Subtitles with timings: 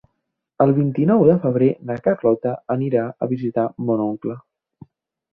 [0.63, 4.39] El vint-i-nou de febrer na Carlota anirà a visitar mon oncle.